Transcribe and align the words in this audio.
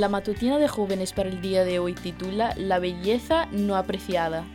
La 0.00 0.08
matutina 0.08 0.56
de 0.56 0.66
jóvenes 0.66 1.12
para 1.12 1.28
el 1.28 1.42
día 1.42 1.62
de 1.62 1.78
hoy 1.78 1.92
titula 1.92 2.54
La 2.56 2.78
belleza 2.78 3.44
no 3.52 3.76
apreciada. 3.76 4.46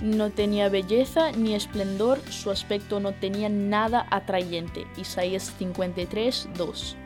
No 0.00 0.30
tenía 0.30 0.68
belleza 0.68 1.32
ni 1.32 1.56
esplendor, 1.56 2.20
su 2.30 2.52
aspecto 2.52 3.00
no 3.00 3.12
tenía 3.12 3.48
nada 3.48 4.06
atrayente. 4.08 4.86
Isaías 4.96 5.52
53, 5.58 6.50
2. 6.56 6.96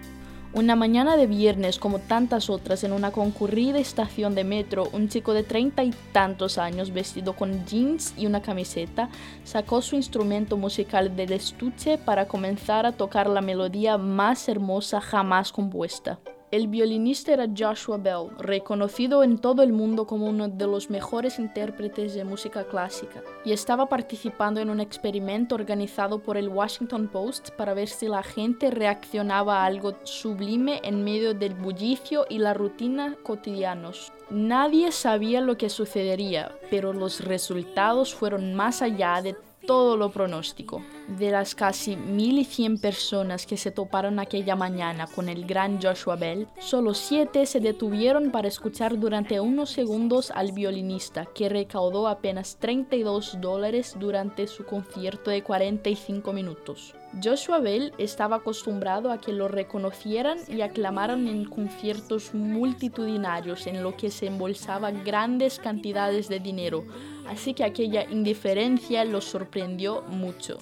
Una 0.53 0.77
mañana 0.77 1.17
de 1.17 1.27
viernes, 1.27 1.79
como 1.79 1.99
tantas 1.99 2.51
otras, 2.51 2.85
en 2.85 2.93
una 2.93 3.11
concurrida 3.11 3.79
estación 3.79 4.35
de 4.35 4.45
metro, 4.45 4.91
un 4.93 5.09
chico 5.09 5.33
de 5.33 5.45
treinta 5.45 5.83
y 5.83 5.95
tantos 6.13 6.59
años, 6.59 6.93
vestido 6.93 7.37
con 7.37 7.65
jeans 7.65 8.13
y 8.19 8.27
una 8.27 8.43
camiseta, 8.43 9.09
sacó 9.45 9.81
su 9.81 9.97
instrumento 9.97 10.59
musical 10.59 11.17
del 11.17 11.33
estuche 11.33 11.97
para 11.97 12.29
comenzar 12.29 12.85
a 12.85 12.93
tocar 12.93 13.31
la 13.31 13.41
melodía 13.41 13.97
más 13.97 14.47
hermosa 14.47 15.01
jamás 15.01 15.53
compuesta. 15.53 16.19
El 16.51 16.69
violinista 16.69 17.35
era 17.35 17.47
Joshua 17.55 17.99
Bell, 17.99 18.31
reconocido 18.39 19.23
en 19.23 19.37
todo 19.37 19.63
el 19.63 19.75
mundo 19.75 20.07
como 20.07 20.25
uno 20.25 20.49
de 20.49 20.67
los 20.67 20.89
mejores 20.89 21.39
intérpretes 21.39 22.15
de 22.15 22.25
música 22.25 22.65
clásica, 22.65 23.23
y 23.45 23.53
estaba 23.53 23.91
participando 23.91 24.59
en 24.59 24.71
un 24.71 24.81
experimento 24.81 25.55
organizado 25.55 26.21
por 26.21 26.39
el 26.39 26.49
Washington 26.49 27.09
Post 27.09 27.51
para 27.51 27.75
ver 27.75 27.89
si 27.89 28.09
la 28.09 28.23
gente 28.23 28.71
reaccionaba 28.71 29.61
a 29.61 29.67
algo 29.67 29.99
sublime 30.05 30.81
en 30.85 31.05
medio 31.05 31.35
del 31.35 31.53
bullicio 31.53 32.25
y 32.31 32.39
la 32.39 32.55
rutina 32.55 33.15
cotidianos. 33.23 34.11
Nadie 34.31 34.91
sabía 34.91 35.43
lo 35.43 35.59
que 35.59 35.69
sucedería, 35.69 36.53
pero 36.71 36.95
los 36.95 37.23
resultados 37.23 38.15
fueron 38.15 38.55
más 38.55 38.81
allá 38.81 39.21
de 39.21 39.37
todo 39.69 39.99
lo 39.99 40.11
pronóstico. 40.11 40.83
De 41.19 41.31
las 41.31 41.55
casi 41.55 41.95
1100 41.95 42.79
personas 42.79 43.45
que 43.45 43.59
se 43.59 43.71
toparon 43.71 44.19
aquella 44.19 44.57
mañana 44.57 45.07
con 45.07 45.29
el 45.29 45.45
gran 45.45 45.79
Joshua 45.81 46.17
Bell, 46.17 46.49
solo 46.59 46.95
siete 46.95 47.45
se 47.45 47.61
detuvieron 47.61 48.31
para 48.31 48.49
escuchar 48.49 48.99
durante 48.99 49.41
unos 49.41 49.69
segundos 49.69 50.31
al 50.31 50.53
violinista, 50.53 51.27
que 51.27 51.51
recaudó 51.51 52.09
apenas 52.09 52.57
32 52.57 53.43
dólares 53.43 53.95
durante 54.01 54.47
su 54.47 54.65
concierto 54.65 55.31
de 55.31 55.43
45 55.43 56.33
minutos. 56.33 56.95
Joshua 57.23 57.59
Bell 57.59 57.93
estaba 57.99 58.37
acostumbrado 58.37 59.11
a 59.11 59.19
que 59.19 59.33
lo 59.33 59.49
reconocieran 59.49 60.39
y 60.47 60.61
aclamaran 60.61 61.27
en 61.27 61.47
conciertos 61.47 62.35
multitudinarios 62.35 63.67
en 63.67 63.83
lo 63.83 63.97
que 63.97 64.11
se 64.11 64.27
embolsaba 64.27 64.91
grandes 64.91 65.59
cantidades 65.59 66.29
de 66.29 66.39
dinero, 66.39 66.85
así 67.29 67.55
que 67.55 67.65
aquella 67.65 68.05
indiferencia 68.11 69.05
lo 69.05 69.21
sorprendió 69.21 70.03
mucho. 70.09 70.59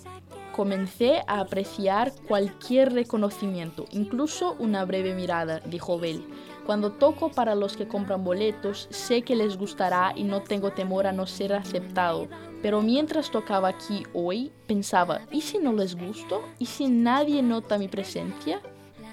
Comencé 0.52 1.22
a 1.26 1.40
apreciar 1.40 2.12
cualquier 2.26 2.94
reconocimiento, 2.94 3.84
incluso 3.90 4.56
una 4.58 4.84
breve 4.84 5.14
mirada, 5.14 5.60
dijo 5.60 5.98
Bell. 5.98 6.24
Cuando 6.64 6.92
toco 6.92 7.30
para 7.30 7.54
los 7.54 7.76
que 7.76 7.86
compran 7.86 8.24
boletos, 8.24 8.88
sé 8.90 9.22
que 9.22 9.36
les 9.36 9.56
gustará 9.56 10.12
y 10.16 10.24
no 10.24 10.42
tengo 10.42 10.72
temor 10.72 11.06
a 11.06 11.12
no 11.12 11.26
ser 11.26 11.52
aceptado. 11.52 12.26
Pero 12.62 12.82
mientras 12.82 13.30
tocaba 13.30 13.68
aquí 13.68 14.02
hoy, 14.14 14.50
pensaba, 14.66 15.20
¿y 15.30 15.42
si 15.42 15.58
no 15.58 15.72
les 15.74 15.94
gusto? 15.94 16.42
¿Y 16.58 16.66
si 16.66 16.88
nadie 16.88 17.42
nota 17.42 17.78
mi 17.78 17.86
presencia? 17.86 18.60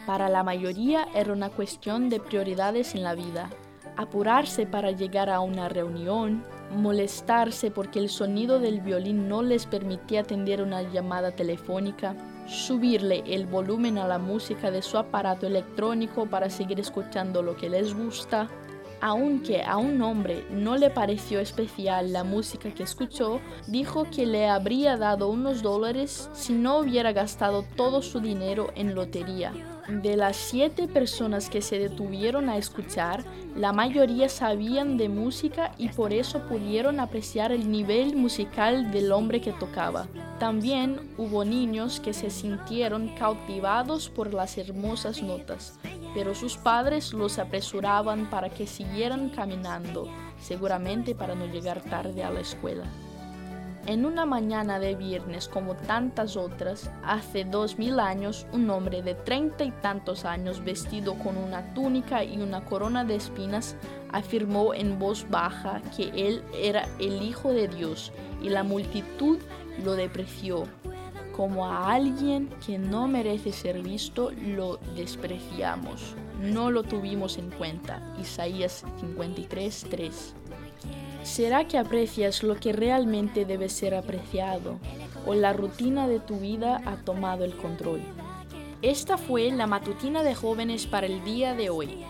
Para 0.05 0.29
la 0.29 0.43
mayoría 0.43 1.07
era 1.13 1.31
una 1.31 1.49
cuestión 1.49 2.09
de 2.09 2.19
prioridades 2.19 2.95
en 2.95 3.03
la 3.03 3.15
vida. 3.15 3.49
Apurarse 3.95 4.65
para 4.65 4.91
llegar 4.91 5.29
a 5.29 5.39
una 5.39 5.69
reunión, 5.69 6.43
molestarse 6.71 7.69
porque 7.69 7.99
el 7.99 8.09
sonido 8.09 8.59
del 8.59 8.81
violín 8.81 9.29
no 9.29 9.43
les 9.43 9.65
permitía 9.65 10.21
atender 10.21 10.61
una 10.61 10.81
llamada 10.81 11.31
telefónica, 11.31 12.15
subirle 12.47 13.23
el 13.27 13.45
volumen 13.45 13.97
a 13.97 14.07
la 14.07 14.17
música 14.17 14.71
de 14.71 14.81
su 14.81 14.97
aparato 14.97 15.45
electrónico 15.45 16.25
para 16.25 16.49
seguir 16.49 16.79
escuchando 16.79 17.41
lo 17.41 17.55
que 17.55 17.69
les 17.69 17.93
gusta. 17.93 18.49
Aunque 19.05 19.63
a 19.63 19.75
un 19.75 20.01
hombre 20.01 20.45
no 20.49 20.77
le 20.77 20.89
pareció 20.89 21.41
especial 21.41 22.13
la 22.13 22.23
música 22.23 22.73
que 22.73 22.83
escuchó, 22.83 23.41
dijo 23.67 24.05
que 24.09 24.25
le 24.25 24.47
habría 24.47 24.95
dado 24.95 25.27
unos 25.27 25.61
dólares 25.61 26.29
si 26.31 26.53
no 26.53 26.77
hubiera 26.77 27.11
gastado 27.11 27.65
todo 27.75 28.01
su 28.01 28.21
dinero 28.21 28.71
en 28.75 28.95
lotería. 28.95 29.51
De 29.89 30.15
las 30.15 30.37
siete 30.37 30.87
personas 30.87 31.49
que 31.49 31.61
se 31.61 31.77
detuvieron 31.77 32.47
a 32.47 32.55
escuchar, 32.55 33.25
la 33.57 33.73
mayoría 33.73 34.29
sabían 34.29 34.95
de 34.95 35.09
música 35.09 35.73
y 35.77 35.89
por 35.89 36.13
eso 36.13 36.47
pudieron 36.47 37.01
apreciar 37.01 37.51
el 37.51 37.69
nivel 37.69 38.15
musical 38.15 38.89
del 38.91 39.11
hombre 39.11 39.41
que 39.41 39.51
tocaba. 39.51 40.07
También 40.39 41.13
hubo 41.17 41.43
niños 41.43 41.99
que 41.99 42.13
se 42.13 42.29
sintieron 42.29 43.09
cautivados 43.15 44.07
por 44.07 44.33
las 44.33 44.57
hermosas 44.57 45.21
notas, 45.21 45.77
pero 46.13 46.35
sus 46.35 46.57
padres 46.57 47.13
los 47.13 47.39
apresuraban 47.39 48.29
para 48.29 48.49
que 48.49 48.67
siguieran 48.67 49.29
caminando, 49.29 50.07
seguramente 50.39 51.15
para 51.15 51.35
no 51.35 51.45
llegar 51.47 51.81
tarde 51.81 52.23
a 52.23 52.29
la 52.29 52.41
escuela. 52.41 52.85
En 53.85 54.05
una 54.05 54.25
mañana 54.25 54.79
de 54.79 54.95
viernes 54.95 55.49
como 55.49 55.75
tantas 55.75 56.37
otras, 56.37 56.89
hace 57.03 57.43
dos 57.43 57.77
mil 57.77 57.99
años, 57.99 58.47
un 58.53 58.69
hombre 58.69 59.01
de 59.01 59.13
treinta 59.13 59.65
y 59.65 59.71
tantos 59.71 60.23
años 60.23 60.63
vestido 60.63 61.15
con 61.15 61.35
una 61.35 61.73
túnica 61.73 62.23
y 62.23 62.37
una 62.37 62.63
corona 62.63 63.03
de 63.03 63.15
espinas 63.15 63.75
afirmó 64.13 64.73
en 64.73 64.99
voz 64.99 65.29
baja 65.29 65.81
que 65.97 66.11
él 66.15 66.43
era 66.57 66.87
el 66.99 67.21
Hijo 67.23 67.51
de 67.51 67.67
Dios 67.67 68.13
y 68.41 68.47
la 68.47 68.63
multitud 68.63 69.39
lo 69.83 69.95
depreció. 69.95 70.63
Como 71.35 71.65
a 71.65 71.91
alguien 71.91 72.49
que 72.65 72.77
no 72.77 73.07
merece 73.07 73.51
ser 73.51 73.81
visto, 73.81 74.31
lo 74.31 74.77
despreciamos. 74.95 76.15
No 76.39 76.69
lo 76.69 76.83
tuvimos 76.83 77.37
en 77.39 77.49
cuenta. 77.49 78.15
Isaías 78.21 78.85
53:3. 79.01 80.35
¿Será 81.23 81.67
que 81.67 81.77
aprecias 81.77 82.43
lo 82.43 82.55
que 82.55 82.71
realmente 82.71 83.45
debe 83.45 83.69
ser 83.69 83.95
apreciado 83.95 84.77
o 85.25 85.33
la 85.33 85.53
rutina 85.53 86.07
de 86.07 86.19
tu 86.19 86.37
vida 86.37 86.81
ha 86.85 86.97
tomado 86.97 87.45
el 87.45 87.55
control? 87.55 88.01
Esta 88.83 89.17
fue 89.17 89.49
la 89.49 89.65
matutina 89.65 90.21
de 90.21 90.35
jóvenes 90.35 90.85
para 90.85 91.07
el 91.07 91.23
día 91.23 91.55
de 91.55 91.69
hoy. 91.69 92.03